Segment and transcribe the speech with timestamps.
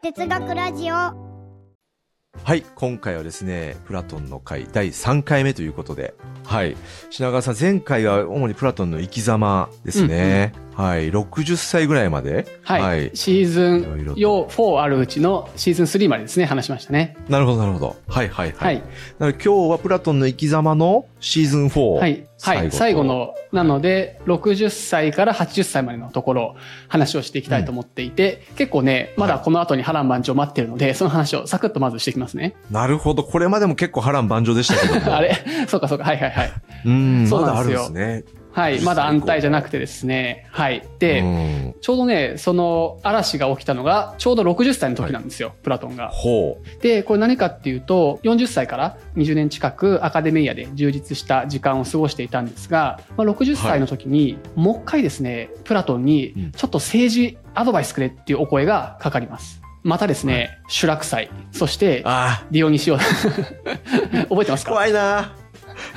[0.00, 6.14] 哲学ラジオはい、今回はですね、プラトンの回第3回目ということで、
[6.44, 6.76] はい、
[7.10, 10.52] 品川さん、前回は主にプラトンの生き様ですね。
[10.74, 12.46] はい、60歳ぐらいまで。
[12.62, 12.82] はい。
[12.82, 17.16] はいシーズいろいろとン用4あるうちのシーズン3までですね、話しましたね。
[17.28, 17.96] なるほど、なるほど。
[18.06, 18.56] はい、はい、は。
[18.58, 18.82] はいい。
[19.18, 21.98] なので今日はプラトンの生き様のシーズン4。
[21.98, 22.27] はい。
[22.40, 22.70] はい。
[22.70, 23.04] 最後。
[23.04, 26.56] の、なので、60歳から80歳までのところを
[26.88, 32.54] 話をしていきたいと思っていて、結構ね、まだこの後に波乱万丈待ってるので、その話をサクッとまずしていきますね。
[32.70, 33.24] なるほど。
[33.24, 35.14] これまでも結構波乱万丈でしたけども。
[35.16, 35.34] あれ？
[35.66, 36.04] そうかそうか。
[36.04, 36.52] はいはいはい。
[36.84, 38.37] うん、そうまだあるんなんですよですね。
[38.58, 38.80] はい。
[38.80, 40.46] まだ安泰じゃなくてですね。
[40.50, 40.82] はい。
[40.98, 46.08] で、うん、ちょうどね、その嵐が起きたのが、ちょうど60歳の時なんですよ、プラトンが。
[46.08, 59.62] ほで、これ何かっていうと、40歳から20年近くアカデミアで充実した時間を過ごしていたんですが、まあ、60歳の時に、もう一回ですね、プラトンうんに、ちょっと政治アドバイスくれっていうお声がかかります。
[59.84, 62.02] またですね、シュラク祭、そして
[62.50, 62.98] ディオニシオ。
[64.28, 64.70] 覚えてますあ、か？
[64.70, 65.32] 怖いな。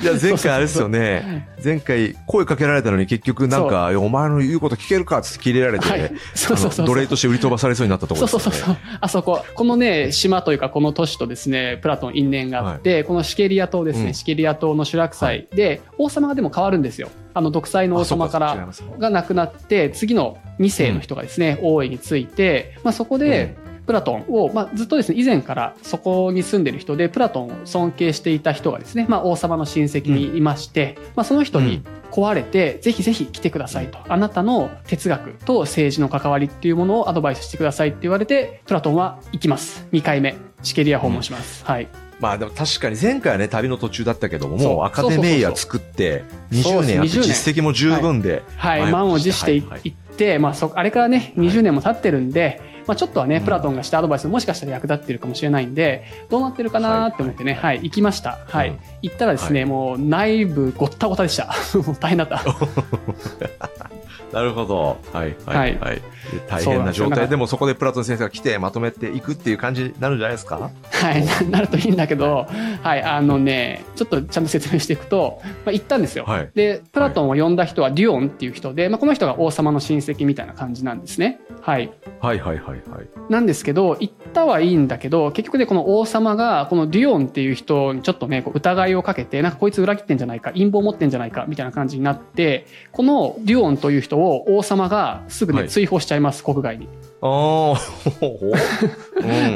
[0.02, 1.48] いや、前回あれですよね。
[1.64, 6.12] 前回声かけられたのに結局なんか、お前の言うこと聞けるかって切れられて、はい。
[6.34, 8.44] そうそうそうあの奴隷として売り飛ばされそうになったところですよね。
[8.44, 8.76] そうそうそう。
[9.00, 17.08] あそこ、このね、島というかこの都市とですね、プラトン因縁があって、このシケリア島ですね、うんシケリア島のシュラク祭で、王様がでも変わるんですよ。
[17.34, 23.56] あの、独裁の王様から、が亡くなって、次の2世の人がですね、王位について、まあそこで、
[23.86, 33.98] プラトンを、まあ、ずっとですね、以前からそこに住んでる人で、プラトンを尊敬していた人がですね、まあ、王様の親戚にいまして、まあ、その人に壊れて、ぜひぜひ来てくださいと。
[34.08, 39.86] あなたの哲学と政治の関わりっていうものをアドバイスしてくださいって言われて、プラトンは行きます。
[39.92, 40.36] 2回目。
[40.62, 41.64] シケリア訪問します。
[41.64, 41.88] はい。
[42.20, 46.22] まあでも確かに前回はね、旅の途中だったけども、もうアカデミーア作って、
[46.52, 48.80] 20そうそう年あって20年実績も十分で、はい。
[48.82, 58.38] はい満を持していはいはい行って、まあ、そ、あれからね、20年も経ってるんで、まあ、ちょっとはね、うんプラトンがしたアドバイスももしかしたら役立ってるかもしれないんで、どうなってるかなーって思ってね、はい、行きました。
[58.46, 58.70] はい。
[58.70, 61.52] うん行ったらですね、もう内部ごったごたでした。
[61.98, 62.44] 大変だった。
[64.32, 64.98] なるほど。
[65.12, 65.96] はい、はい、はい。
[65.96, 66.02] で
[66.48, 70.70] 大変な状態でもそこでプラトン先生が来てまとめていくっていう感じになるんじゃないですか？
[70.90, 72.46] はい、な なるといいんだけど、
[72.82, 76.24] はい、あのね、ちょっとちゃんと説明していくと、まあ、行ったんですよ。
[76.24, 81.40] はいで、プラトンを呼んだ人はデュオンっていう人で、まあ、この人が王様の親戚みたいな感じなんですね。
[81.60, 81.90] はい。
[82.20, 82.80] はい、はい、はい、はい。
[83.28, 96.88] なんですけど、行ったはいいんだけど、結局ね、この王様が、このデュオンっていう人にちょっとね、こう疑いをかけて、なんかこいつ裏切ってんじゃないか、陰謀持ってんじゃないか、みたいな感じになって、このデュオンという人を王様がすぐね、はい追放しちゃいます、国外に。
[97.24, 97.74] あ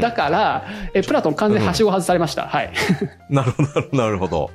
[0.00, 2.46] だから、え、プラトン完全にはしご外されました。
[2.46, 2.72] はい。
[3.28, 4.50] なるほど、なるほど。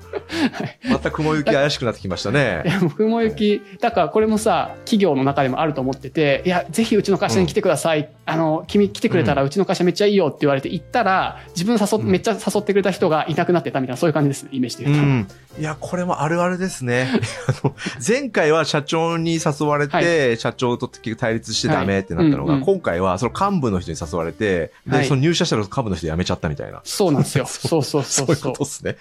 [0.89, 2.63] また雲行き怪しくなってきましたいね。
[2.63, 8.09] や、もう雲行き、だからこれもさ、企業の中でもあると思ってて、いや、ぜひうちの会社に来てください。
[8.25, 15.03] あの、君来てくれたらうちの会社めっちゃいいよって言われて行ったら、自分誘っ、うんめっちゃ誘ってくれた人がいなくなってたみたいな、そういう感じです、イメージで言うと。
[15.03, 15.27] うん。
[15.59, 17.09] いや、これもあるあるですね。
[17.47, 26.81] あの前回は社長に誘われて、は社長と対立してダメってなったのが、はいうんうん今回はその幹部の人に誘われて、で、はいその入社したら幹部の人辞めちゃったみたいな。
[26.83, 27.45] そうなんですよ。
[27.49, 28.97] そそうそうそそうういうことですね。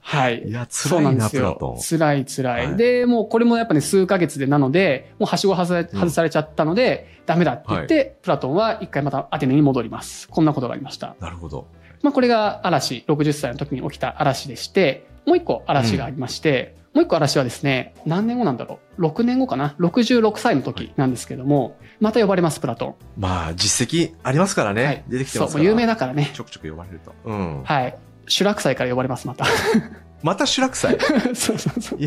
[0.00, 0.42] はい。
[0.48, 1.76] いや、そう辛いな、なプラト。
[1.78, 1.80] ン。
[1.80, 2.66] 辛い辛い。
[2.66, 10.28] はいで、もうこれもやっぱね、数ヶ月でなので、もうはしご外されうん外されちゃったので、ダメだって言って、プラトンは一回またアテネに戻ります。
[10.28, 11.16] こんなことがありました。
[11.20, 11.66] なるほど。
[12.02, 22.94] まあこれが嵐、60歳の時に起きた嵐でして、もう一個嵐がありまして、もう一個嵐はですね、何年後なんだろう ?6 年後かな ?66 歳の時なんですけども、また呼ばれます、プラトン。
[23.18, 24.84] まあ、実績ありますからね。
[24.84, 25.64] はい出てきてそう、ますから。
[25.64, 26.30] もう有名だからね。
[26.32, 27.12] ちょくちょく呼ばれると。
[27.26, 27.62] うん。
[27.64, 27.98] はい。
[28.28, 29.44] シュラク祭から呼ばれます、また。
[30.24, 30.96] またシュラク祭？
[31.36, 31.98] そうそうそう。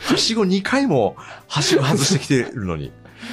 [0.00, 1.14] はしご2回も、
[1.46, 2.90] はしご外してきてるのに。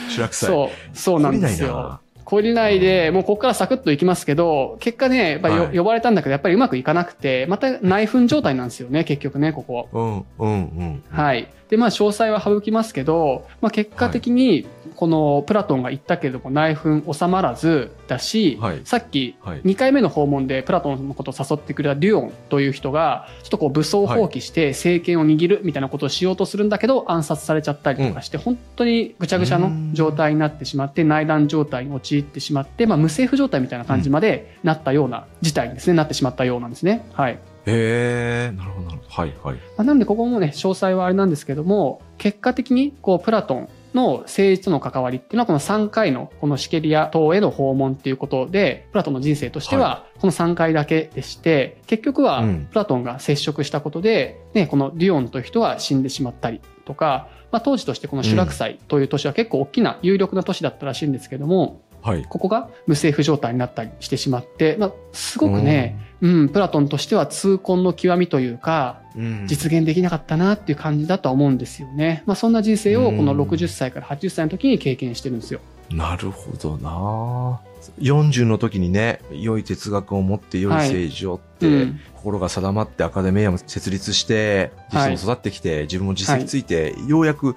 [0.09, 0.49] シュラク祭。
[0.49, 2.01] そう、そうなんですよな。
[2.29, 9.90] 懲りないで、もうここからサクッといきますけど、結果ね、やっぱりよ、はい呼ばれたんだけど、やっぱりうまくいかなくて、また内紛状態なんですよね、結局ね、ここ。
[9.91, 11.03] うん、うん、うん。
[11.09, 11.47] はい。
[11.69, 19.61] で、まあ、詳細は省きますけど、まあ、結果的に、このプラトンが言ったけれども内紛収まらずだし、はいさっきはい。
[19.61, 37.05] 2回目の訪問でプラトンのことを誘ってくれたデュオンという人が、ちょっとこう武装放棄して政権を握るみたいなことをしようとするんだけど、暗殺されちゃったりとかして、本当にぐちゃぐちゃの状態になってしまって、内乱状態に陥ってしまって、まあ無政府状態みたいな感じまでなったような事態にですね、なってしまったようなんですね。
[37.14, 37.40] はい。
[37.69, 39.09] へえ、なるほど、なるほど。
[39.09, 39.55] はい、はい。
[39.55, 62.25] まあなのでここもね、詳細はあれなんですけども、結果的にこうプラトンの政治との関わりっていうのはこの3回のこのシケリア島への訪問っていうことで、プラトンの人生としてはこの3回だけでして、結局はうんプラトンが接触したことで、ね、このデュオンという人は死んでしまったりとか、まあ当時としてこのシュラクサイという都市は結構大きな有力な都市だったらしいんですけども、はい。
[62.28, 72.23] ここが無政府状態になったりしてしまって、まあ、すごくね、うん、プラトンとしては痛恨の極みというか、うん実現できなかったなっていう感じだとは思うんですよね。
[72.25, 75.59] まあ、そんな人生をこのうん60歳から80歳の時に経験してるんですよ。
[75.90, 77.59] なるほどな
[77.99, 87.53] 40の時にね、良い哲学を持って良い政治をって、うん心が定まってアカデミアも設立して、実はい践も育ってきて、自分も実績ついて、ようやく、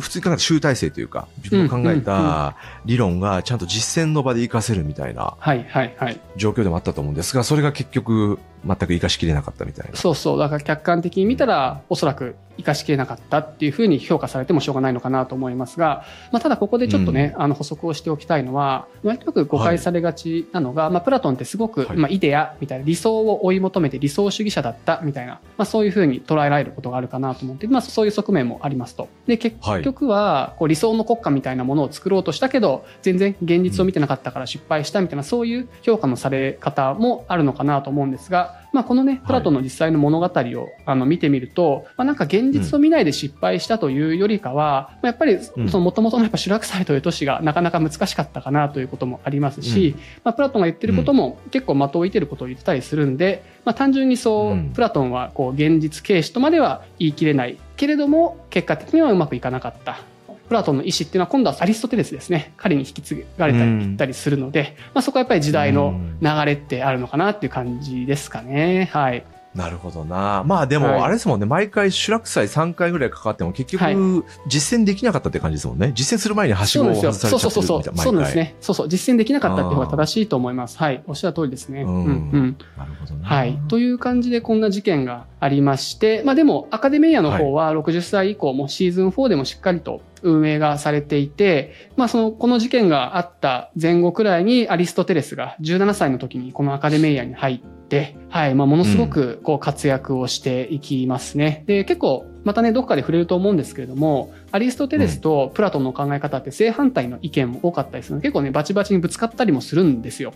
[0.00, 6.20] 普通に考えた集大成というか、自分の考えた理論がちゃんと実践の場で活かせるみたいなはいはいはい。
[6.36, 9.96] 状況でもあったと思うんですが、それが結局、全く活かしきれなかったみたいな。
[9.96, 10.38] そうそう。
[10.38, 21.96] だから客観的に見たら、おそらく活かしきれなかったっていうふうに評価されてもしょうがないのかなと思いますが、まあ、ただここでちょっとね、あの補足をしておきたいのは、まあ、よく誤解されがちなのが、まあ、プラトンってすごく、はい。
[21.96, 29.08] まあ、イデアみたいな理想を追い求めて理想主義者だったみたいな、まあ、そういうふうに捉えられることがあるかなと思って、まあ、そういう側面もありますと。
[29.26, 45.68] で、結局は、こう理想の国家みたいなものを作ろうとしたけど、全然現実を見てなかったから失敗したみたいな、そういう評価のされ方もあるのかなと思うんですが、まあ、このね、プラトンの実際の物語をあの見てみると、まあ、なんか現実を見ないで失敗したというよりかは、まあやっぱりうん。
[45.68, 54.70] その元々のやっぱシュラクサイという都市がなかなか難しかったかなということもありますし、まあ、プラトンが言ってることも結構的を射てることを言ってたりするんで、まあ、単純にそう、うん。
[54.72, 60.09] プラトンはこう現実軽視とまでは言い切れないけれども結果的にはうまくいかなかった。
[60.50, 62.52] プラトンの意思っていうのは今度はアリストテレスですね。
[62.56, 68.90] 彼に引き継がれたりうんいったりするので、まあ、そこはやっぱり時代の流れってあるのかなっていう感じですかね。
[68.92, 69.24] はい。
[69.54, 70.42] なるほどな。
[70.44, 75.92] まあではいも、あれですもんね、毎回、シュラク祭3回ぐらいかかっても、結はい局、実践できなかったって感じですもんね。
[75.94, 77.82] 実践する前にはしごを外されちゃってるそうそうそう。
[77.84, 77.96] そう。
[77.96, 78.54] そうなんです毎ね。
[78.60, 78.88] そうそう。
[78.88, 80.78] 実践できなかったっていう方が正しいと思います。
[80.78, 81.02] はい。
[81.06, 81.82] おっしゃる通りですね。
[81.82, 82.56] ううんんうん。
[82.76, 82.78] 回。
[82.78, 83.26] なるほどな。
[83.26, 83.58] はい。
[83.68, 97.58] という感じでこんな事件がありまして、まあでもアカデミアの方は60歳以降もシーズン4でもしっかりと運営がされていて、まあその、この事件があった前後くらいにアリストテレスが17歳の時にこのアカデミアに入っ
[97.88, 101.64] て、はい、まあものすごくこう活躍をしていきますね。
[101.66, 110.32] で、結構またね、どっかで触れると思うんですけれども、アリストテレスとプラトンの考え方って正反対の意見も多かったりするので、結構ね、バチバチにぶつかったりもするんですよ。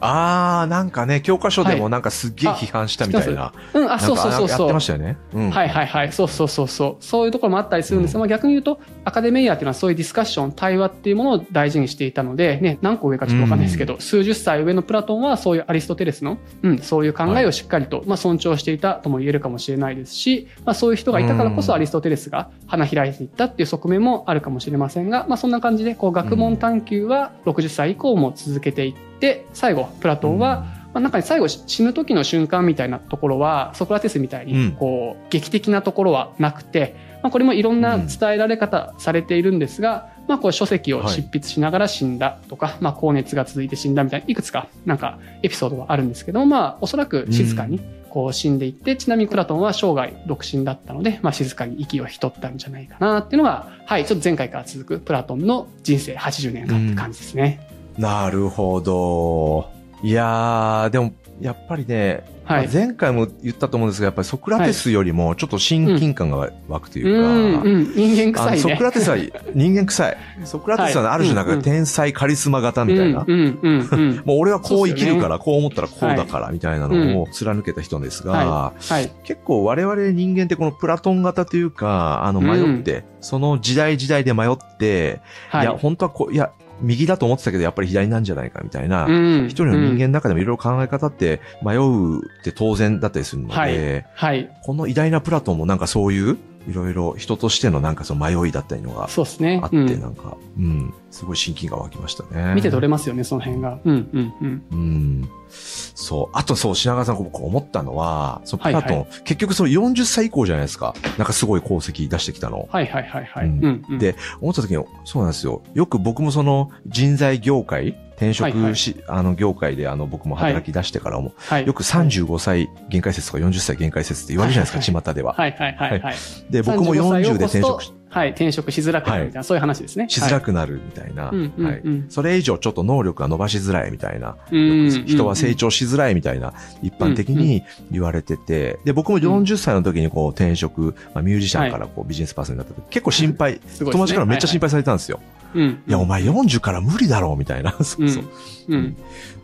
[0.00, 3.52] あー、なんかね、教科書ではいもなんかすっげえ批判したみたいな。
[3.72, 4.80] うん、あ、そうそうそうそうやってま。
[4.80, 5.16] したよね。
[5.32, 5.50] うん。
[5.50, 6.12] はいはいはい。
[6.12, 7.04] そうそうそうそう。
[7.04, 29.13] そういうところもあったりするんですが、まあ逆に言うと、アカデミアっていうのはそういうディスカッション、対話っていうものを大事にしていたので、ね、何個上かちょっとわかんないですけど、数十歳上のプラトンはそういうアリストテレスの、うん、そういう考えをしっかりと、まあ尊重していたとも言えるかもしれないですし、まあそういう人がいたからこそうんアリストテレスが花開いていったっていう側面もあるかもしれませんが、まあそんな感じで、こう学問探求は60歳以降も続けていって、
[29.52, 34.66] 最後、プラトンは、まあ、なんか最後死ぬ時の瞬間みたいなところはソクラテスみたいうん。
[34.68, 57.68] にこう劇的なところはなくて、まあ、これもいろんな伝えられ方されているんですが、まあ、こう書籍を執筆しながら死んだとか、まあ、高熱が続いて死んだみたいないくつかなんかエピソードはあるんですけども、まあ、おそらく静かにこう死んでいってちなみにプラトンは生涯独身だったので、まあ、静かに息を引き取ったんじゃないかなっていうのが、はい、ちょっと前回から続くプラトンの人生80年間って感じですね。
[57.98, 59.70] なるほど。
[60.02, 62.66] いやー、でも、やっぱりね、はい。
[62.66, 68.74] まあ前回も言ったと思うんですが、やっぱりソクラテスよりもちょっと親近感が湧くというか、うん、うん、人間あの臭いね。
[68.74, 69.16] ソクラテスは
[69.54, 70.16] 人間臭い。
[70.44, 73.24] ソクラテスはある種なんか天才カリスマ型みたいな。
[73.26, 73.58] うん。
[73.62, 73.88] うん。
[73.90, 73.98] うん。
[73.98, 74.22] うん。
[74.24, 79.10] もう俺はこう生きるから、そこう思ったらこうだから、みたいなのを貫けた人ですが、はい。
[79.24, 85.62] 結構我々人間ってこのプラトン型というか、あの迷って、その時代時代で迷って、はい。
[85.62, 85.64] い。
[85.66, 86.52] や、本当はこう、いや、
[86.84, 94.50] 右だと思ってたけど、やっぱり左なんじゃないかみたいな、うん一人の人間の中でもいろいろ考え方って迷うって当然だったりするので、はいはい。
[94.62, 99.66] この偉大なプラトンもなんかそういう、いろいろ人としてのなんかその迷いだったりのがそうですねあ。
[99.66, 102.54] って、うんなんか、うん、すごい親近感湧きましたね。
[102.54, 103.78] 見て取れますよね、その辺が。
[103.84, 104.62] うんうんうん。
[104.72, 105.30] うん。
[105.48, 106.36] そう。
[106.36, 110.94] あとそう、品川さん、僕思ったのは、そのプはいラトン、はい結局その40歳以降じゃないですか。
[111.18, 112.68] なんかすごい功績出してきたの。
[112.70, 113.46] はいはいはいはい。
[113.46, 115.62] うんで思った時に、そうなんですよ。
[115.74, 121.66] よく僕もその人材業界、転職し、あの業界であの僕も働き出してからも、はい。
[121.66, 125.34] よく35歳限界説とか40歳限界説って言われるじゃないですか、巷では。
[125.34, 126.14] はいはいはいはい。
[126.50, 130.08] で、僕も35歳を40で転職し越すとはい、転職しづらくなるみたいな、そういう話ですね。
[130.08, 131.30] しづらくなるみたいな。
[131.30, 134.36] うんうんはいうんそれ以上ちょっと能力が伸ばしづらいみたいな。
[134.52, 145.18] うん人は成長しづらいみたいな、一般的に言われてて、で、僕も40歳の時にこう転職、まあ、ミュージシャンからこうビジネスパーソンになった時、結構心配、ね友達からめっちゃ心配されたんですよ。
[145.54, 145.82] うん。
[145.84, 147.72] いや、お前40から無理だろうみたいな。
[147.82, 148.24] そうそう。
[148.68, 148.96] うん。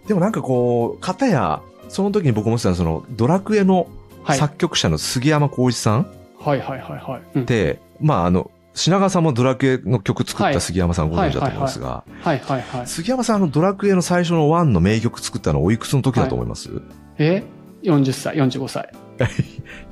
[0.06, 3.88] でもなんかこう、片や、その時に僕思ってたその、ドラクエの
[4.22, 4.38] はい。
[4.38, 6.06] 作曲者の杉山浩一さんっ
[6.40, 7.38] はいはいはいはい。
[7.38, 12.86] うんて、まああの、品川さんもドラクエの曲作っはいた杉山さんご存知だと思うんですが、はいはいはい。
[12.86, 16.72] 杉山さんあのドラクエの最初の1の名曲作ったのおいくつの時だと思います、い、
[17.18, 17.42] え
[17.82, 18.92] ?40 歳、45歳。
[19.20, 19.32] や、違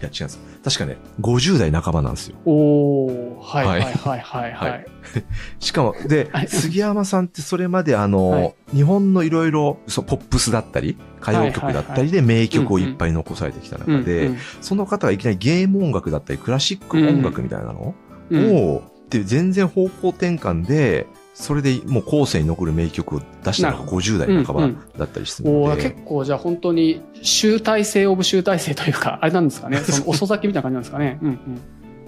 [0.00, 0.38] うんです。
[0.64, 2.36] 確かね、50代半ばなんですよ。
[2.44, 4.84] おー、はいははいいはいはいははいい。
[5.64, 17.94] しかも、ではい、杉山さんってそれまであの、はい日本のいろいろ、そう、ポップスだったり、歌謡曲だったりで名曲をいっぱい残されてきた中で、うんその方がいきなりゲーム音楽だったり、クラシック音楽みたいなのうんうん
[18.32, 24.68] を、っていう全然方向転換で、それでもう後世に残る名曲を出したのがなる50代半ば
[24.98, 29.78] だったりするので、結構じゃあ本当に集大成オブ集大成というか、あれなんですかね？
[29.86, 31.18] その遅咲きみたいな感じなんですかね？
[31.22, 31.38] うんうん。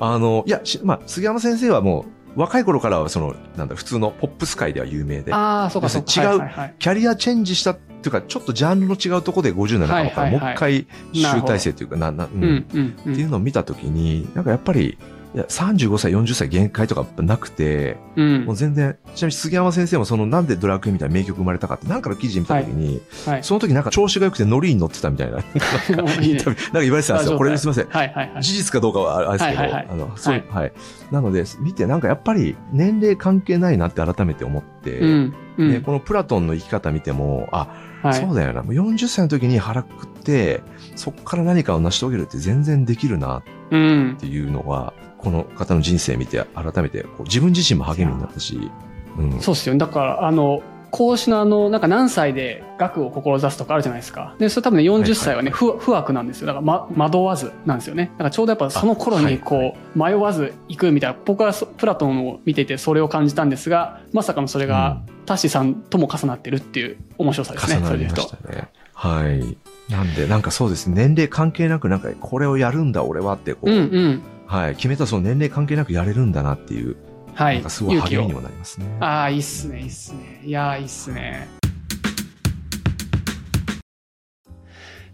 [0.00, 6.22] あの、いや、しまあ、杉山先生はもう、若い頃からはその、なんだ、普通のポップス界では有名で、ああ、そうかそうか。
[6.22, 13.10] 違うはいはいはいキャリアチェンジしたっていうか、ちょっとジャンルの違うところで57半ばからもう一回集大成というか、な、な、うんうんうんう。
[13.12, 14.96] っていうんのを見たときに、なんかやっぱり、
[15.32, 23.44] いや、35歳、40歳限界とかなくて、うんもう全然、ちなみに杉山先生もそのなんでドラクエみたいな名曲生まれたかって、なんかの記事見たときに、はい。
[23.44, 25.36] その時なんか調子が良くてノリに乗ってたみたいな、
[25.96, 27.38] なんかいいねインタビューなんか言われてたんですよ。
[27.38, 27.86] これすみません。
[27.88, 28.42] はいはいはい。
[28.42, 35.34] 事実かどうかはあれですけど、はいはいはいあの、そう、ははいい、なので、見てなんかやっぱり年齢関係ないなって改めて思って、うん。
[35.58, 35.70] うん。
[35.70, 37.68] ね、このプラトンの生き方見ても、あ、
[38.02, 38.14] はい。
[38.14, 38.62] そうだよな。
[38.62, 40.62] もう40歳の時に腹くくって、
[40.96, 44.16] そこから何かを成し遂げるって全然できるなっうん。
[44.18, 48.70] ていうのが、この方の人生見て改めてこう自分自身も励みになったし、
[49.18, 49.40] うん。
[49.40, 49.78] そうっすよね。
[49.78, 54.34] だから、あの、講師のあの、なんか何歳で学を志すとかあるじゃないですか。
[54.38, 56.46] で、それ多分ね、40歳はね、不不惑なんですよ。
[56.46, 58.10] だから、ま、惑わずなんですよね。
[58.12, 67.76] だからちょうどやっぱその頃にこう、迷わず行くみたいな、僕はそプラトンを見ていてそれを感じたんですが、まさかのそれが、タッシーさんとも重なってるっていう面白さですね。
[67.76, 68.16] 重なりま。
[68.16, 68.68] したね。
[68.94, 69.56] はい。
[69.90, 70.94] なんで、なんかそうですね。
[70.94, 74.22] 年齢関係なく、なんかこれをやるんだ、俺はって、こう、うんうん。
[74.46, 74.76] はい。
[74.76, 76.96] 決めたその年齢関係なくやれるんだなっていう、
[77.34, 77.54] はい。
[77.56, 78.86] なんかすごい励みにもなりますね。
[79.00, 80.42] ああ、いいっすね、いいっすね。
[80.44, 81.48] いやー、いいっすね。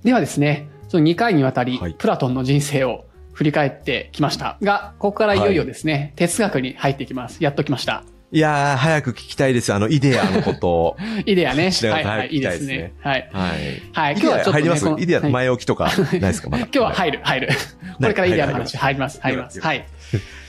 [0.04, 7.42] ではですね、その2回にわたり、はいプラトンの人生を振り返ってきましたが、ここからいよいよですね、哲学に入っていきます。
[7.42, 8.04] やっときました。
[8.32, 9.72] いやー、早く聞きたいです。
[9.72, 10.96] あの、イデアのことを。
[11.26, 11.70] イデアね。
[11.70, 12.92] ははい、ないいいいですねすね。
[13.00, 13.30] はい。
[13.32, 13.50] はい。
[13.92, 14.86] はい、イデア入ります？
[14.98, 16.50] イデアはい前置きとか、ないですか？
[16.50, 16.64] まだ。
[16.66, 17.48] 今日は入る、入る。
[17.98, 19.60] これからイデアの話入ります、入ります。
[19.60, 19.86] ははい。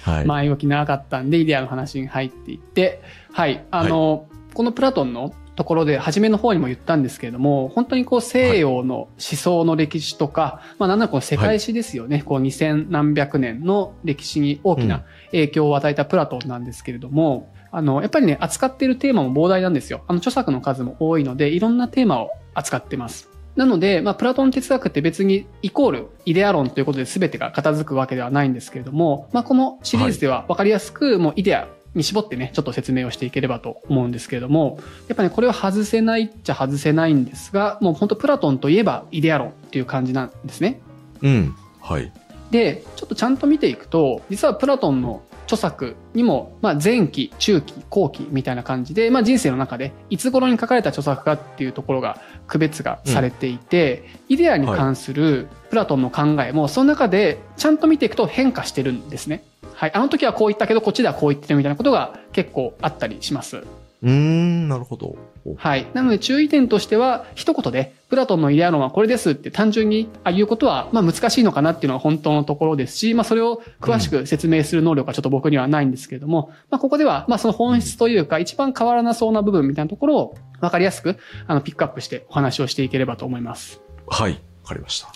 [0.01, 0.25] はい。
[0.25, 20.03] 前置き長かったんで、イデアの話に入っていって、はい、あの、このプラトンのところで、初めの方にも言ったんですけれども、本当にこう西洋の思想の歴史とか、まあなんならこの世界史ですよね、こう2000何百年の歴史に大きうんな影響を与えたプラトンなんですけれども、あの、やっぱりね、扱っているテーマも膨大なんですよ。
[20.07, 23.29] あの、著作の数も多いので、いろんなテーマを扱ってます。
[23.55, 40.79] なので、まあ、プラトン哲学って別にイコールイデア論ということで全てが片付くわけではないんですけれども、まあ、このシリーズでは分かりやすく、もうイデアに絞ってね、ちょっと説明をしていければと思うんですけれども、やっぱね、これは外せないっちゃ外せないんですが、もう本当プラトンといえばイデア論っていう感じなんですね。
[41.24, 41.55] うん。
[41.81, 42.12] はい。
[42.51, 59.44] で、ちょっとちゃんと見ていくと、実はプラトンの著作にも、まあ、前期、中期、後期みたいな感じで、まあ、人生の中でいつ頃に書かれた著作かっていうところが区別がされていて、イデアに関するプラトンの考えもその中でちゃんと見ていくと変化してるんですね。
[59.74, 63.63] はい、あの時はこう言ったけどこっちではこう言ってるみたいなことが結構あったりします。
[64.04, 65.16] うーん、なるほど。
[65.46, 65.88] おはい。
[65.94, 83.82] なので注意点としては、一言で、プラトンのイデア論はこれですって単純にあ言うことは、まあ難しいのかなっていうのは本当のところですし、まあそれを詳しく説明する能力はちょっと僕にはないんですけれども、まあここでは、まあその本質というか、一番変わらなそうな部分みたいなところを分かりやすく、あの、ピックアップしてお話をしていければと思います。
[84.08, 84.42] はい。
[84.67, 85.09] わかりました。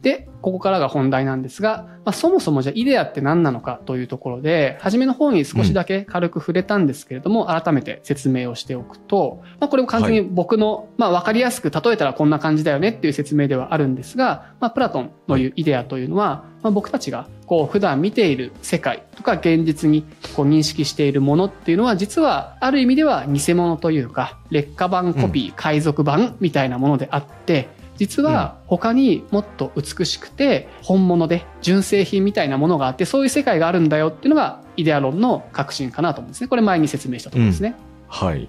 [0.00, 20.04] で、ここからが本題なんですが、まあ、そもそもじゃあイデアって何なのかというところで、初めの方に少しだけ軽く触れたんですけれども、改めて説明をしておくと、まあ、これも完全に僕の、まあ、わかりやすく例えたらこんな感じだよねっていう説明ではあるんですが、まあ、プラトンのいうイデアというのは、まあ、僕たちがこう普段見ている世界とか現実に
[20.36, 36.48] こう認識しているものっていうのは、実はある意味では偽物というか、劣化版コピー、海賊版みたいなものであって、実は他にもっと美しくて本物で純正品みたいなものがあってそういう世界があるんだよっていうのがイデア論の革新かなと思うんですね。
[36.48, 37.74] これ前に説明したところですね。
[38.08, 38.48] はい。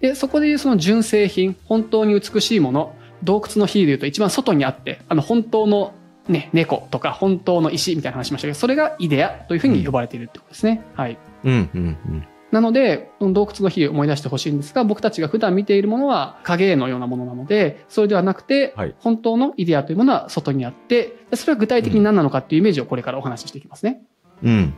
[0.00, 5.94] で、そこでいうその純正品、本当に美しいもの、洞窟の比で言うと一番外にあって、あの本当の
[6.28, 10.82] ね、猫とか本当の石みたいな話しましたけど、それがイデアというふうに呼ばれているってことですね。
[10.94, 11.18] はい。
[11.44, 12.26] うん、うん、うん。
[12.52, 24.02] なので、洞窟の火を思い出してほしいんですが、僕たちが普段見ているものは影絵のようなものなので、それではなくて、はい本当のイデアというものは外にあって、それは具体的に何なのかっていうイメージをこれからお話ししていきますね。
[24.42, 24.74] うん。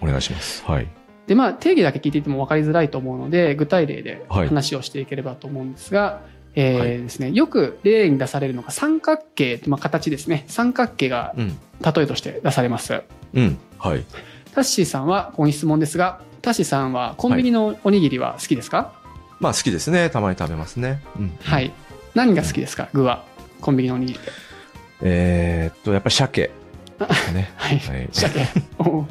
[0.00, 0.64] お願いします。
[0.64, 0.88] はい。
[1.26, 6.22] で、まあ、定義だけ聞いていても分かりづらいと思うので、具体例ではい話をしていければと思うんですが、
[6.54, 10.44] えーはいですね、よく例に出されるのが三角形、まあ、形ですね。
[10.48, 11.58] 三角形がうん。
[11.82, 13.02] 例えとして出されます。
[13.34, 13.58] うん。
[13.78, 14.04] はい。
[14.54, 18.92] タッシーさんは、ここに質問ですが、タッシーさんはコンビニのおにぎりは好きですか？
[19.40, 20.10] まあ好きですね。
[20.10, 21.02] たまに食べますね。
[21.16, 21.36] うん。
[21.42, 21.72] はい。
[22.14, 22.88] 何が好きですか？
[22.92, 23.24] 具は。
[23.60, 24.24] コンビニのおにぎりで。
[25.02, 26.50] えーっと、やっぱり鮭。
[27.34, 27.52] ね。
[27.56, 27.78] はい。
[27.78, 28.08] はい。
[28.12, 28.46] 鮭。
[28.78, 29.06] お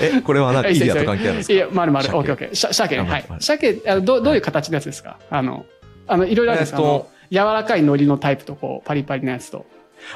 [0.00, 1.54] え、これはなんかいいですよイデアと関係あるんですか？
[1.54, 2.06] いや、まるまる。
[2.06, 2.72] 鮭オッケーオッケー。
[2.72, 3.02] 鮭ね。
[3.02, 3.42] はいあはい。
[3.42, 5.18] 鮭、あのどうどういう形のやつですか？
[5.30, 5.66] あの、
[6.06, 9.66] あの、いろいろあるんですか、えっとあの柔らかい海苔のタイプと、こう、パリパリのやつと。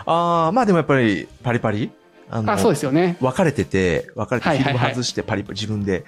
[0.06, 1.90] ああ、まあでもやっぱりパリパリ？
[2.30, 3.16] あのあ、そうですよね。
[3.20, 6.04] 分かれてて、分かれてフィルムはいはいはい外してパリパリ、自分で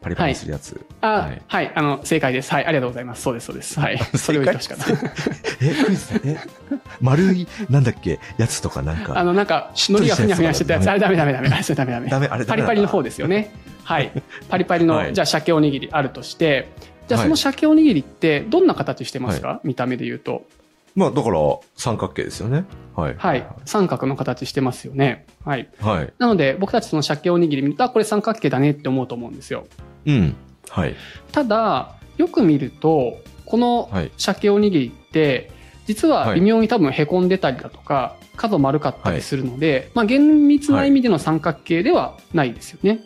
[0.00, 0.80] パリパリするやつ。
[1.00, 2.52] あ、ははいい、あの、正解です。
[2.52, 3.22] はい、ありがとうございます。
[3.22, 3.80] そうです、そうです。
[3.80, 3.98] はい。
[4.14, 4.92] それを言ってほしかった。
[5.60, 6.38] え、クイズだえ、
[7.00, 9.24] 丸い、なんだっけ、やつとかなんあか。
[9.24, 10.88] の、なんか、しっとりがふにゃふにゃしてたやつ。
[10.90, 11.48] あれダメダメダメ。
[11.48, 12.08] あれそれダメダメ。
[12.08, 13.52] ダメ、あれダメパリパリの方ですよね。
[13.84, 14.12] はい。
[14.48, 16.68] パリパリの、はいじゃあ、鮭おにぎりあるとして、
[17.08, 20.46] じゃあ、はいその鮭おにぎりって、どんな形してますか、見た目で言うと。
[20.96, 21.38] まあだから
[21.76, 22.64] 三角形ですよね。
[22.96, 23.14] はい。
[23.18, 23.46] はい。
[23.66, 25.26] 三角の形してますよね。
[25.44, 25.68] はい。
[25.78, 26.12] はい。
[26.18, 29.66] なので、僕たちその鮭おにぎり見ると、あ、これ三角形だねって思うと思うんですよ。
[30.06, 30.34] うん。
[30.70, 30.94] はい。
[31.30, 34.10] ただ、よく見ると、このはい。
[34.16, 35.50] 鮭おにぎりって、
[35.86, 43.00] 実は微妙に多分凹んでたりだとか、角丸かったりするので、まあ厳密な意味での三角形ではないですよね。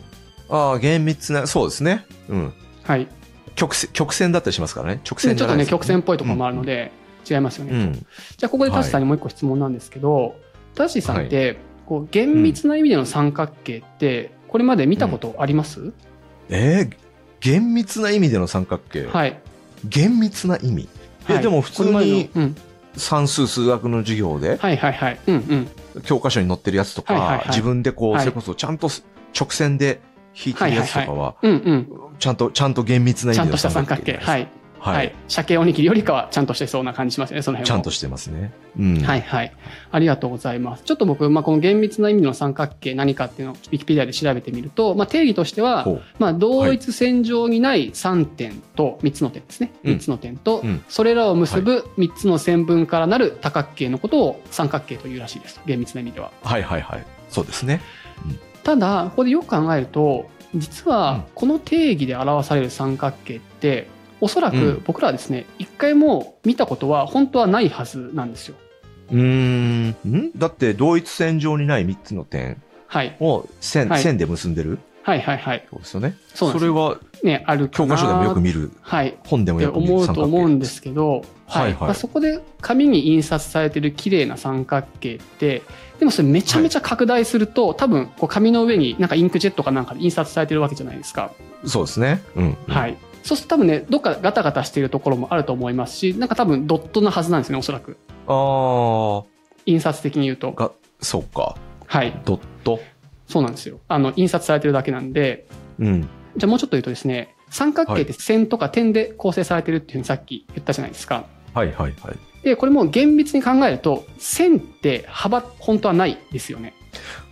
[0.49, 2.05] ああ、厳密な、そうですね。
[2.29, 2.53] うん。
[2.83, 3.07] はい。
[3.55, 5.01] 曲線、曲線だったりしますからね。
[5.03, 6.91] 直ちょっとね、曲線っぽいところもあるので、
[7.29, 7.71] 違いますよね。
[7.71, 7.93] うん。
[7.93, 10.35] じゃあ、ここでタシさんにもう一個質問なんですけど、
[10.75, 15.93] タシさんって、こう厳密な意味での三角形って、これまで見たことあります、
[16.49, 16.95] えー
[17.39, 19.07] 厳密な意味での三角形？
[19.07, 19.39] はい。
[19.83, 20.87] 厳密な意味？
[21.27, 22.29] えはいでも普通に。
[22.95, 25.19] 算数数学の授業で、はいはいはい。
[25.25, 25.35] うん
[25.95, 26.01] うん。
[26.03, 28.89] 教科書に載ってるやつとか、はいはいはい自分でこう、はいそれこそちゃんと
[29.33, 30.01] 直線で
[30.35, 31.87] 引いてるやつとかは、うんうん。
[32.19, 34.19] ちゃんと、ちゃんと厳密な意味での三角形。
[34.21, 34.60] 三角形。
[34.81, 34.93] はい。
[34.93, 34.97] は。
[34.97, 35.11] はいい。
[35.27, 37.75] 鮭おにぎりよりかはちゃんとしてそうな感じしますね、その辺は。
[37.75, 38.51] ちゃんとしてますね。
[38.77, 38.99] うん。
[39.01, 39.53] はいはい。
[39.91, 40.83] ありがとうございます。
[40.83, 45.87] ちょっと僕、まあ、この厳密な意味の三角形何かっていうのをウィキペディアで調べてみると、まあ、定義としては
[46.19, 49.71] まあ、同一線上にない3点と3つの点ですね。
[49.83, 55.59] うん3つの点とうん、それらを結ぶ3つの線分からなる多角形のことを三角形というらしいです。
[55.65, 56.31] 厳密な意味では。
[56.43, 57.05] はいはいはい。
[57.29, 57.81] そうですね。
[58.63, 63.87] ただ、ここでよく考えると、実うんはこの定義で表される三角形って、
[64.21, 68.55] おそらくうん僕らはですね、一回も見たことは本当はないはずなんですよ。
[69.11, 69.89] うーん。
[69.89, 70.31] ん？
[70.37, 73.17] だって、同一線上にない3つの点はい。
[73.19, 74.79] を線、はい線で結んでる？
[75.03, 75.67] はいはいはい。
[75.69, 76.17] そうですよね。
[76.33, 79.17] そうなんですれは、ね、ある教科書でもよく見る、はい。
[79.25, 85.63] 本でもよく見る思うと思うんですけど、はいはいまあ、そこで紙に印刷されてる綺麗な三角形って
[85.99, 91.31] でもそれめちゃめちゃ拡大すると、多分こう紙の上になんかインクジェットかなんかで印刷されてるわけじゃないですか、
[91.65, 92.21] そうですね。
[92.35, 92.57] うん。
[92.67, 99.23] はいそうすると多分ねどっかガタガタしているところもあると思いますしなんか多分ドットなはずなんですねおそらくあ
[99.65, 101.55] 印刷的に言うとあ、が、そうか。
[101.85, 102.79] はいドット？
[103.27, 105.47] そうなんですよあの印刷されてるだけなんで
[105.79, 106.01] うん。
[106.37, 112.17] じゃあもうちょっと言うとですね三角形って線とか点で構成されてるっていうふうにさっき言ったじゃないですか、はいはいはい。
[112.43, 116.73] で、これも厳密に考えると、線って幅、本当はないですよね。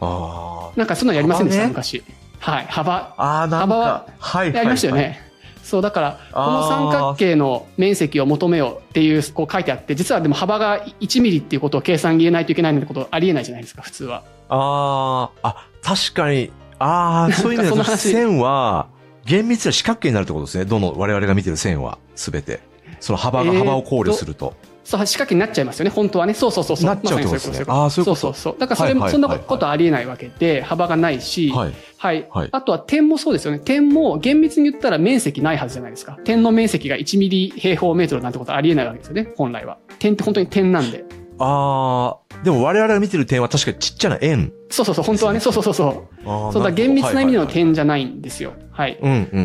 [0.02, 2.04] あなんかそんなのやりませんでした、幅ね昔。
[2.40, 2.94] はい、幅。
[2.96, 3.16] あ。
[3.18, 4.56] ああ、なん幅はか、はいはいはい。
[4.58, 5.29] やりましたよね。
[5.64, 14.24] そう、だから、この三角形の面積を求めようっていう、こう書いてあって、実はでも幅が1ミリっていうことを計算入れないといけないなんてことありえないじゃないですか、普通は。
[14.50, 18.88] ああ、あ、確かに、ああ、そういう意味で線は、
[19.26, 20.66] 厳密な四角形になるってことですね。
[20.66, 22.62] どの我々が見てる線は、すべて。
[23.00, 24.56] その幅が、幅を考慮すると。
[24.90, 26.34] そう、四角形になっちゃいますよね、本当はね。
[26.34, 26.86] そうそうそうそう。
[26.88, 28.60] なっちゃうってことですねあーそういうことそうそうそう。
[28.60, 31.74] だからそれも、そんなことありえないわけで、幅がないし、はい。
[31.98, 32.28] はい。
[32.32, 33.60] はいあとは点もそうですよね。
[33.60, 36.18] 点も厳密に言ったら面積ないはずじゃないですか。
[36.24, 39.32] 点の面積が1ミリ平方メートルなんてことありえないわけですよね。
[39.38, 39.78] 本来は。
[40.00, 41.06] 点って本当に点なんで。
[41.40, 44.52] ああ、でも我々が見てる点は確かにちっちゃな円。
[44.70, 45.40] そうそうそう、本当はね。
[45.40, 46.54] そうそうそうそう。
[46.54, 47.46] そうだ、厳密な意味での。
[47.46, 48.54] る点じゃないんですよ。
[48.72, 49.00] はい。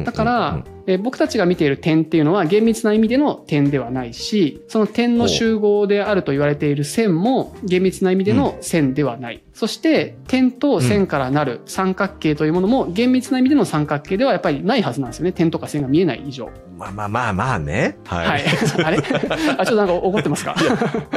[0.04, 9.42] だから、え僕たちが見ている点っていうのは厳密な意味での点ではないし、その点の集合であると言われている線も厳密な意味での線ではない。
[9.54, 15.32] そして、点と線からなる三角形というものも厳密な意味での三角形ではやっぱりないはずなんですよね。
[15.32, 16.50] 点とか線が見えない以上。
[16.76, 17.96] まあまあまあまあね。
[18.04, 18.26] はい。
[18.26, 18.44] はい。
[18.84, 18.98] あれ？
[18.98, 20.56] あ、ちょっとなんか怒ってますか？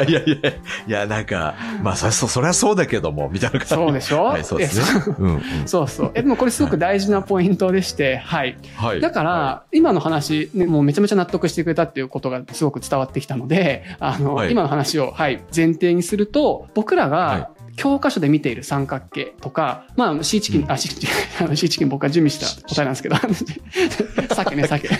[0.08, 0.50] いやいや、
[0.88, 3.73] いや、なんか、まあ、そ、そそりゃそうだけども、みたいな感じ。
[3.73, 4.23] そうでしょ？
[4.26, 5.15] はい、そうですね。
[5.17, 5.41] うん、うん。
[5.65, 6.12] そうそう。
[6.13, 8.56] え、でもこれすごく大事なポイントでして、はい。
[8.76, 9.02] はい。
[9.02, 21.10] だから、は今の話、ね、もうめちゃめちゃ納得してくれたっていうことがすごく伝わってきたので、あの、はい今の話を、はい、前提にすると、僕らはが教科書で見ている三角形とか、まあ、シーチキン、うんあ、シーチキン、
[21.46, 23.16] あのシーチキン僕が準備した答えなんですけど、
[24.36, 24.88] 鮭ね、鮭。
[24.88, 24.92] い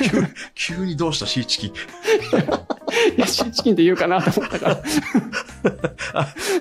[0.56, 1.74] 急にどうしたシーチキン。
[3.18, 4.82] や、シーチキンって言うかなと思ったから。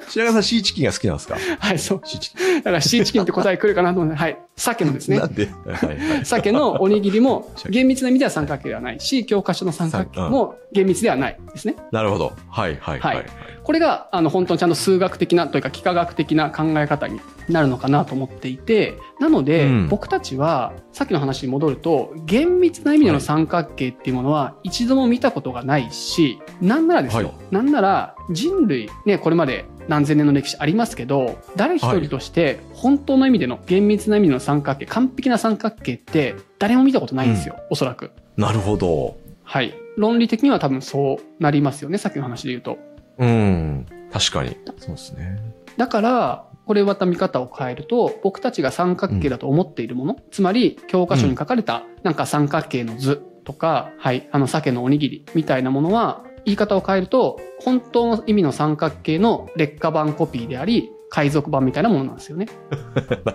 [0.08, 1.36] 白川さんシーチキンが好きなんですか？
[1.58, 2.00] はい、そう。
[2.04, 4.38] シーチキだからシーチキンって答え来るかなと思って、はい。
[4.56, 5.14] 鮭のですン。
[5.14, 5.26] ねな。
[5.26, 5.48] んで？
[5.66, 6.24] はいはい。
[6.24, 11.76] 鮭のおにぎりも鮭厳密な意味では三角形ではないし、教科書の三角形も厳密ではないですね。
[11.92, 12.32] なるほど。
[12.50, 13.16] はいはいはい。
[13.16, 13.26] はい
[13.66, 26.15] これが、あの、本当にちゃんと数学的なというか、幾何学的な考え方になるのかなと思っていて、なので、うん僕たちは、さっきの話に戻ると、厳密な意味での三角形っていうものは一度も見たことがないし、
[26.60, 38.10] なんならですよ、はいなんなら人類、ね、これまで何千年の歴史ありますけど、誰一人として本当の意味での厳密な意味での三角形、完璧な三角形って誰も見たことないんですよ、おそらく。
[38.36, 39.16] なるほど。
[39.44, 39.74] はい。
[39.96, 42.78] 論理的には多分そうなりますよね、さっきの話で言うと。
[43.18, 43.86] うん。
[44.12, 44.56] 確かに。
[44.78, 45.38] そうですね。
[45.76, 62.46] だから、これまた見方を変えると、僕たちが三角形だと思っているもの、つまり教科書に書かれたなんか三角形の図とか、はい、あの鮭のおにぎりみたいなものは、言い方を変えると、本当の意味の三角形の劣化版コピーであり、海賊版みたいなものなんですよね。
[63.24, 63.32] な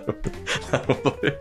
[0.78, 1.34] るほどね。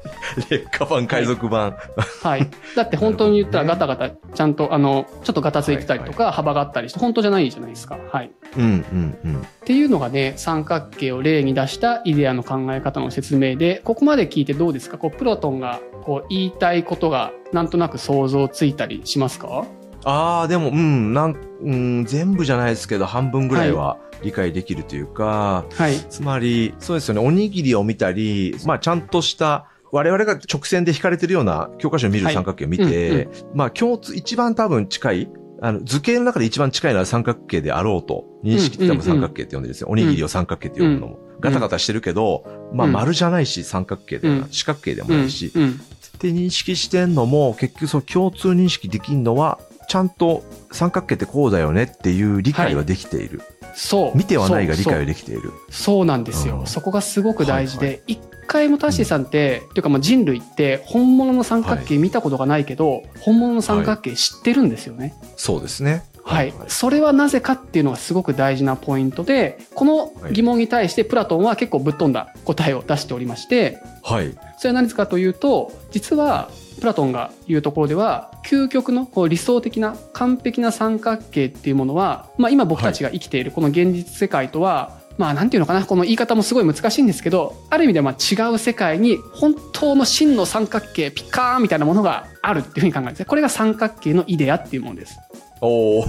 [0.49, 1.75] 劣化版、海賊版。
[2.23, 2.47] はい。
[2.75, 7.97] だって本当に言ったらガタガタ、ちゃんとあの、ちょっとガタついてたりとか、幅があったりして、本当じゃないじゃないですか。
[8.11, 8.31] はい。
[8.57, 9.41] うんうんうん。
[9.41, 14.97] っていうのがね三角形を例に出したイデアの考え方の説明でここまで聞いてどうですか？
[14.97, 19.65] こうプロトンがこう言いたいことがなんとなく想像ついたりしますか？
[20.03, 25.95] ああ、でも、うん、なん、うん、全部じゃないですけど、半分ぐらいは理解できるというか、はい。
[26.09, 35.29] つまり、そうですよね、おにぎりを見たり、まあ、ちゃんとした、我々が直線で引かれてるような教科書を見るはい三角形を見て、うんまあ、共通、一番多分近い、
[35.61, 39.87] あの、図形の中で一番近いのは三角形であろうと、認識って多分三角形って呼んでるんですよ。
[39.89, 41.19] おにぎりを三角形って呼ぶのも。
[41.39, 42.93] ガタガタしてるけど、まあ、うん。
[42.93, 44.47] 丸じゃないし、三角形でうん。
[44.51, 45.19] 四角形でもうん。
[45.19, 45.69] ないし、うん。
[45.71, 49.59] って認識してんのも、結局その共通認識できんのは、
[49.91, 53.41] ちゃんと三角形ってこうだよねっていう理解はできている。
[53.75, 54.17] そう。
[54.17, 55.51] 見てはないが理解はできている。
[55.69, 56.05] そう。
[56.05, 56.65] なんですよ、うん。
[56.65, 66.05] そこがすごく大事はいで一、回もタッシーさんって、っていうかまあ人類って本物の三角形見たことがないけど、本物の三角形知ってるんですよね、そうですね。
[66.23, 73.79] はい、それはなぜかっていうのがすごく大事なポイントでこの疑問に対してプラトンは結構ぶっ飛んだ答えを出しておりまして。
[74.03, 74.37] はい。
[74.57, 76.49] それは何かというと実は
[76.79, 95.19] プラトンが言うところでは究極のこう理想的な完璧な三角形っていうものは、まあ、今僕たちが生きているこの現実世界とは、まあなんていうのかなこの言い方もすごい難しいんですけどある意味ではまあ違う世界に本当の真の三角形ピカーンみたいなものがあるっていうふうに考えるんですねこれが三角形のイデアっていうものです。
[95.61, 96.05] おお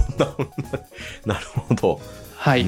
[1.25, 1.99] なるほど。
[2.35, 2.65] はい、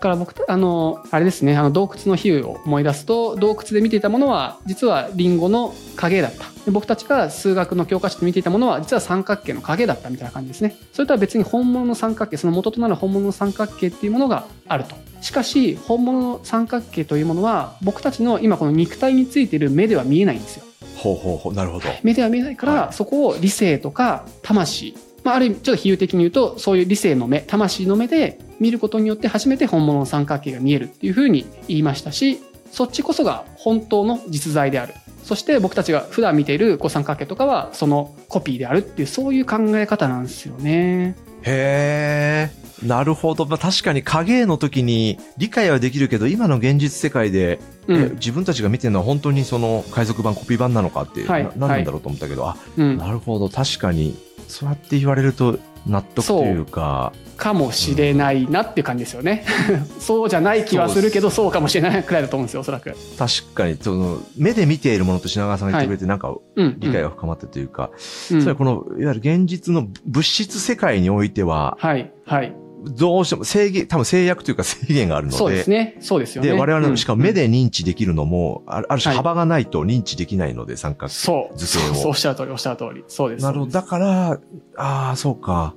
[0.00, 6.46] から僕あのあれですねあの洞窟の比喩を思い出すと洞窟で見ていたものは実はリンゴの影だった。
[6.64, 10.76] で僕たちが数学の教科書で見ていたものは実は三角形の影だったみたいな感じですね。
[10.92, 14.96] それとは別に本物の三角形その元となる本物の三角形っていうものがあると。
[15.20, 20.64] しかし本物の三角形というものは僕たちの今この肉体についている目では見えないんですよ。
[20.96, 21.54] ほうほうほう。
[21.54, 21.84] なるほど。
[22.02, 22.92] 目では見えないから、はい。
[22.92, 32.38] そこを理性とか魂、まあ、ある意味ちょっと比喩的に言うとそういう理性の目魂の目で見ることによって初めて本物の三角形が見えるっていうふうに言いましたし
[32.70, 34.94] そっちこそが本当の実在である
[35.24, 41.16] そして僕たちが普段見ているこう三角形とかはそのコピーであるっていうそういう考え方なんですよね。
[41.42, 42.50] へ
[42.82, 42.86] え。
[42.86, 43.46] なるほど。
[43.46, 53.48] まあ、確かに影の時に理解はできるけど、今の現実世界で、えうん自分たちが見てるのは本当にその海賊版、コピー版なのかって、はいな何なんだろうと思ったけど、あ、うん、なるほど。
[53.48, 54.16] 確かに、
[54.50, 59.44] そうやって言われると納得というか、かもしれないなっていう感じですよね。
[59.98, 62.94] そうじゃない気はするけどそうかもしれないくらいだと思うんですよおそらく。
[63.18, 67.90] 確かに、その、目で見ているものと品川さんが言ってくれて、なんかうん、理解が深まったというか、
[68.30, 68.40] うん。
[68.40, 72.52] それはこの、いわゆる現実の物質世界においては、はいはい
[72.84, 76.50] どうしても制限、多分制約というか制限があるので、そうですねそうですよね。
[76.50, 81.14] で、我々うんの、しかも目で認知できるのも、あるある種はい幅がないと認知できないので、三角形。
[81.14, 81.58] そう。
[81.58, 83.04] 図形をそうそうおっしゃる通り、おっしゃる通り。
[83.08, 83.42] そうです。
[83.42, 83.72] なるほど。
[83.72, 84.40] だから、
[84.76, 85.74] ああ、そうか。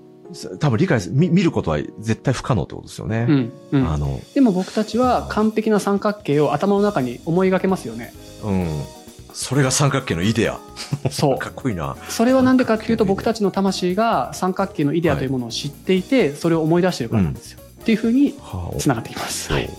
[0.59, 3.27] 多分理解す見、見ることは絶対不可能ってことですよね。
[3.29, 3.53] うん。
[3.71, 3.91] うん。
[3.91, 8.13] あの、でも僕たちは完璧な三角形を頭の中に思い描けますよね。
[8.43, 8.67] うん。
[9.33, 10.59] それが三角形のイデア。
[11.11, 11.37] そう。
[11.37, 11.97] かっこいいな。
[12.09, 17.59] それはなんでかっていうと僕たちの魂が三角形のイデアというものを知っていて、それを思い出してるからなんですよ。
[17.81, 19.51] っていうふうにはあつながっていきます。
[19.51, 19.69] はい。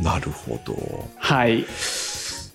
[0.00, 0.76] なるほど。
[1.16, 1.64] はい。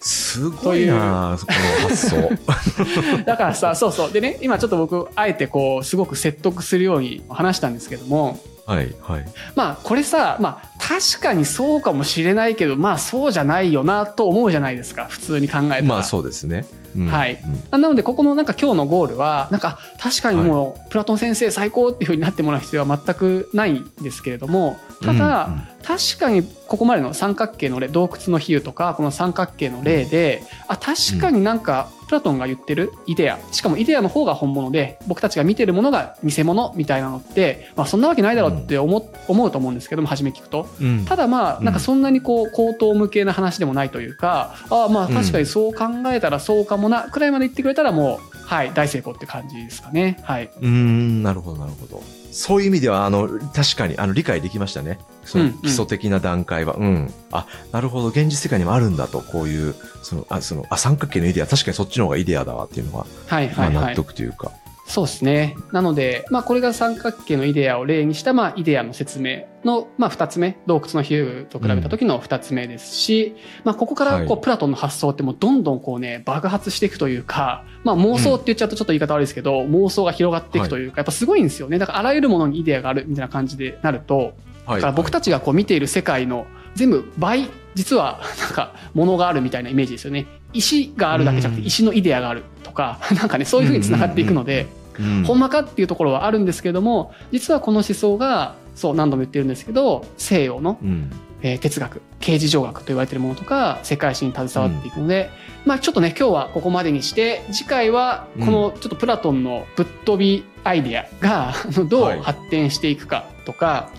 [0.04, 1.48] すごいな、こ
[1.82, 2.30] の発想。
[3.26, 4.12] だからさ、そうそう。
[4.12, 9.26] でね、今ちょっと僕、あえてこう、すごく説得するように話したんですけども、はい、はい。
[9.56, 15.06] まあ、これさ、まあ、確かにそうかもしれないけど、まあそうじゃないよなと思うじゃないですか。
[15.10, 15.82] 普通に考えたら。
[15.84, 16.66] まあそうですね。
[16.96, 50.50] うんはいうんなので、ここのなんか今日のゴールは、なんか確かにもう、プラトン先生最高っていう風になってもらう必要は全くないんですけれども、ただ、うんうん確かにここまでの三角形の例洞窟の比喩とかこの三角形の例であ確かになんかプラトンが言ってるイデアしかもイデアの方が本物で僕たちが見てるものが偽物みたいなのって、まあ、そんなわけないだろうって思,、思うと思うんですけども初め聞くとうんただまあなんかそんなにこう口頭無形な話でもないというかああまあ確かにそう考えたらそうかもなくらいまで言ってくれたらもうはい大成功って感じですかねはい。
[50.62, 52.23] うーん、なるほど、なるほど。
[52.34, 54.98] そういう意味では、あの、確かに、あの、理解できましたね。
[55.24, 56.74] そのうんうん基礎的な段階は。
[56.74, 57.14] うん。
[57.32, 63.96] あ、なるほど、現実世界にもあるんだと、こういう、その、あ、その、あ、三角形のイデア、確かにそっちの方がイデアだわっていうのは、はいまあ、納はいはい。
[63.96, 64.52] 得というか。
[64.86, 65.56] そうですね。
[65.72, 81.80] なので、まあ、これが三角形のイデアを例にした、まあ、イデアの説明の、まあ、二つ目、洞窟の比喩と比べた時の二つ目ですし、まあ、ここから、こう、はいプラトンの発想ってもうどんどんこうね、爆発していくというか、まあ、妄想って言っちゃうとちょっと言い方悪いですけど、妄想が広がっていくというか、やっぱすごいんですよね。
[81.80, 84.34] だから、あらゆるものにイデアがあるみたいな感じでなると、
[84.66, 90.26] はだから僕たちがこう見ている世界の全部倍実は なんかものがあるみたいなイメージですよね。
[90.54, 91.68] 石があるだけじゃなくてうん。
[91.68, 94.68] 石のイデアがあるとか なんかねそういうふうにつながっていくので
[95.00, 101.12] うんほんまかっていうところはあるんですけれども実はこの思想がそう何度も言ってるんですけど西洋の、うん。
[101.42, 105.30] えー哲学刑事上学と言われているものとか世界史に携わっていくので、
[105.66, 111.54] まあちょっとね今日はここまでにして次回はこのちょっとプラトンのぶっ飛びアイデアが
[111.90, 112.20] どはい。
[112.20, 113.98] う発展していくかとか、はい。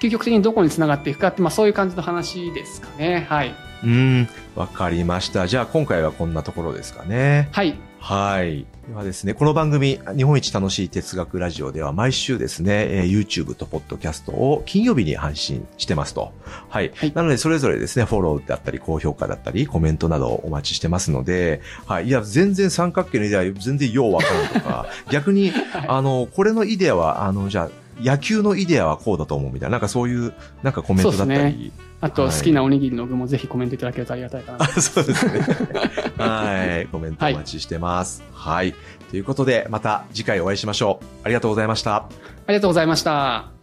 [0.00, 3.26] 究極的にどこにつながっていくかって、まあ、そういう感じの話ですかね。
[3.28, 3.54] はい。
[3.82, 5.46] うーん、わかりました。
[5.46, 7.48] じゃあ今回はこんなところですかね。
[7.52, 7.78] はい。
[8.00, 8.64] はい。
[8.88, 16.32] ではですね、この番組、日本一楽しい哲学ラジオでは毎週ですね、えー YouTube と Podcast を金曜日に配信してますと。
[16.68, 16.92] はい。
[16.94, 22.06] はいなので、それぞれですね、フォローだったり、高評価だったり、コメントなどをお待ちしてますので、はい。
[22.06, 25.52] いや、全然三角形のイデア、全然ようわからんとか、 逆に、
[25.86, 30.32] あの、これのイデアは、あの、じゃあ、野球のイデアはこうだと思うみたいな、なんかそういう、
[30.62, 34.66] なんかコメントだったり、あと、はい好きなおにぎりの具もぜひコメントいただけるとありがたいかなあ。
[34.80, 35.40] そうですね。
[36.16, 36.86] はい。
[36.86, 38.22] コメントお待ちしてます。
[38.32, 38.74] はい。
[39.10, 41.04] ということで、また次回お会いしましょう。
[41.24, 41.96] ありがとうございました。
[41.96, 42.08] あ
[42.48, 43.57] りがとうございました。